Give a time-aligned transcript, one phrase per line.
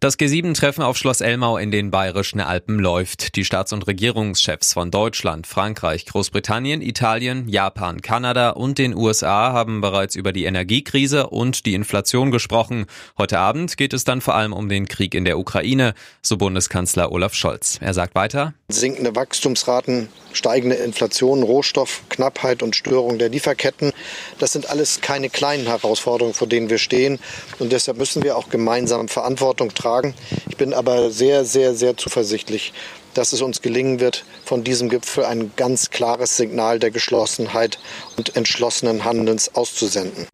[0.00, 3.36] Das G7-Treffen auf Schloss Elmau in den Bayerischen Alpen läuft.
[3.36, 9.80] Die Staats- und Regierungschefs von Deutschland, Frankreich, Großbritannien, Italien, Japan, Kanada und den USA haben
[9.80, 12.86] bereits über die Energiekrise und die Inflation gesprochen.
[13.18, 17.12] Heute Abend geht es dann vor allem um den Krieg in der Ukraine, so Bundeskanzler
[17.12, 17.78] Olaf Scholz.
[17.80, 23.92] Er sagt weiter, sinkende Wachstumsraten, steigende Inflation, Rohstoffknappheit und Störung der Lieferketten,
[24.38, 27.18] das sind alles keine kleinen Herausforderungen, vor denen wir stehen.
[27.58, 30.14] Und deshalb müssen wir auch gemeinsam Verantwortung Verantwortung tragen.
[30.48, 32.72] Ich bin aber sehr, sehr, sehr zuversichtlich,
[33.14, 37.78] dass es uns gelingen wird, von diesem Gipfel ein ganz klares Signal der Geschlossenheit
[38.16, 40.26] und entschlossenen Handelns auszusenden.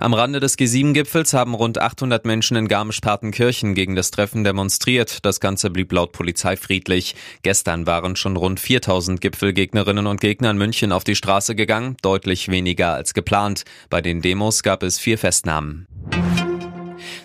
[0.00, 5.24] Am Rande des G7-Gipfels haben rund 800 Menschen in Garmisch-Partenkirchen gegen das Treffen demonstriert.
[5.24, 7.14] Das Ganze blieb laut Polizei friedlich.
[7.42, 12.48] Gestern waren schon rund 4000 Gipfelgegnerinnen und Gegner in München auf die Straße gegangen, deutlich
[12.48, 13.64] weniger als geplant.
[13.88, 15.86] Bei den Demos gab es vier Festnahmen.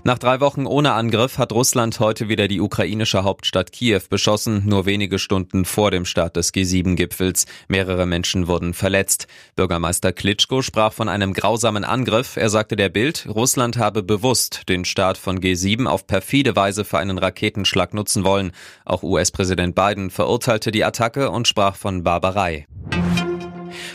[0.03, 4.85] Nach drei Wochen ohne Angriff hat Russland heute wieder die ukrainische Hauptstadt Kiew beschossen, nur
[4.85, 7.45] wenige Stunden vor dem Start des G7-Gipfels.
[7.67, 9.27] Mehrere Menschen wurden verletzt.
[9.57, 12.37] Bürgermeister Klitschko sprach von einem grausamen Angriff.
[12.37, 16.97] Er sagte der Bild, Russland habe bewusst den Start von G7 auf perfide Weise für
[16.97, 18.51] einen Raketenschlag nutzen wollen.
[18.85, 22.67] Auch US-Präsident Biden verurteilte die Attacke und sprach von Barbarei.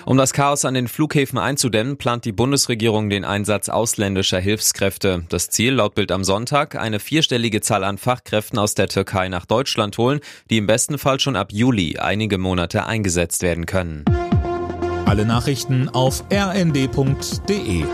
[0.07, 5.25] Um das Chaos an den Flughäfen einzudämmen, plant die Bundesregierung den Einsatz ausländischer Hilfskräfte.
[5.31, 9.47] Das Ziel laut Bild am Sonntag, eine vierstellige Zahl an Fachkräften aus der Türkei nach
[9.47, 14.05] Deutschland holen, die im besten Fall schon ab Juli einige Monate eingesetzt werden können.
[15.07, 17.85] Alle Nachrichten auf rnd.de